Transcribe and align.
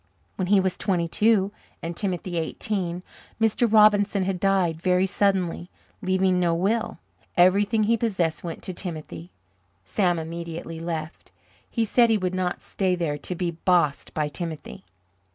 When 0.35 0.47
he 0.47 0.59
was 0.59 0.77
twenty 0.77 1.07
two 1.07 1.51
and 1.83 1.95
Timothy 1.95 2.39
eighteen, 2.39 3.03
Mr. 3.39 3.71
Robinson 3.71 4.23
had 4.23 4.39
died 4.39 4.81
very 4.81 5.05
suddenly, 5.05 5.69
leaving 6.01 6.39
no 6.39 6.55
will. 6.55 6.97
Everything 7.37 7.83
he 7.83 7.97
possessed 7.97 8.43
went 8.43 8.63
to 8.63 8.73
Timothy. 8.73 9.29
Sam 9.85 10.17
immediately 10.17 10.79
left. 10.79 11.31
He 11.69 11.85
said 11.85 12.09
he 12.09 12.17
would 12.17 12.33
not 12.33 12.63
stay 12.63 12.95
there 12.95 13.19
to 13.19 13.35
be 13.35 13.51
"bossed" 13.51 14.15
by 14.15 14.27
Timothy. 14.27 14.85